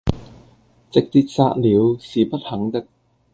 [0.89, 2.87] 直捷殺了，是不肯的，